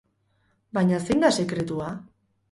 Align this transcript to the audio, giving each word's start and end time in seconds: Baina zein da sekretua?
Baina 0.77 1.01
zein 1.07 1.21
da 1.25 1.29
sekretua? 1.43 1.91